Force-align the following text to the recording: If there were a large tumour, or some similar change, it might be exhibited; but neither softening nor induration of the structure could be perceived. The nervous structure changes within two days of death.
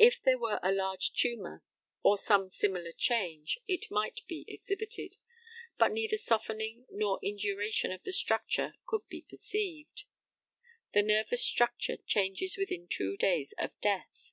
If 0.00 0.20
there 0.20 0.36
were 0.36 0.58
a 0.64 0.72
large 0.72 1.12
tumour, 1.12 1.62
or 2.02 2.18
some 2.18 2.48
similar 2.48 2.90
change, 2.90 3.60
it 3.68 3.88
might 3.88 4.22
be 4.26 4.44
exhibited; 4.48 5.16
but 5.78 5.92
neither 5.92 6.16
softening 6.16 6.86
nor 6.90 7.20
induration 7.22 7.92
of 7.92 8.02
the 8.02 8.12
structure 8.12 8.74
could 8.84 9.06
be 9.06 9.22
perceived. 9.22 10.02
The 10.92 11.02
nervous 11.04 11.44
structure 11.44 11.98
changes 12.04 12.56
within 12.56 12.88
two 12.88 13.16
days 13.16 13.54
of 13.58 13.70
death. 13.80 14.32